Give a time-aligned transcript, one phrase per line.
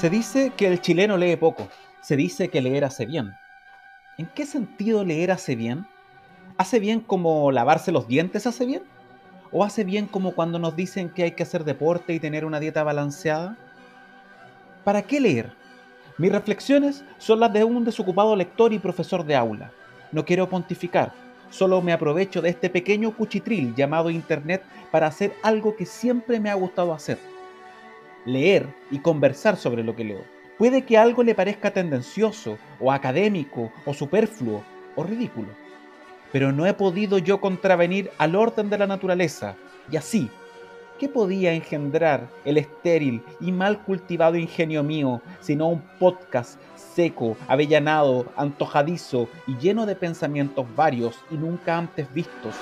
[0.00, 1.68] Se dice que el chileno lee poco.
[2.00, 3.34] Se dice que leer hace bien.
[4.16, 5.86] ¿En qué sentido leer hace bien?
[6.56, 8.82] ¿Hace bien como lavarse los dientes hace bien?
[9.52, 12.60] ¿O hace bien como cuando nos dicen que hay que hacer deporte y tener una
[12.60, 13.58] dieta balanceada?
[14.84, 15.52] ¿Para qué leer?
[16.16, 19.70] Mis reflexiones son las de un desocupado lector y profesor de aula.
[20.12, 21.12] No quiero pontificar,
[21.50, 26.48] solo me aprovecho de este pequeño cuchitril llamado Internet para hacer algo que siempre me
[26.48, 27.18] ha gustado hacer
[28.24, 30.24] leer y conversar sobre lo que leo.
[30.58, 34.62] Puede que algo le parezca tendencioso, o académico, o superfluo,
[34.94, 35.48] o ridículo.
[36.32, 39.56] Pero no he podido yo contravenir al orden de la naturaleza,
[39.90, 40.28] y así,
[40.98, 46.60] ¿qué podía engendrar el estéril y mal cultivado ingenio mío, sino un podcast
[46.94, 52.54] seco, avellanado, antojadizo y lleno de pensamientos varios y nunca antes vistos?